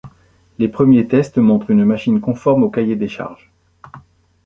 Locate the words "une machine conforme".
1.69-2.63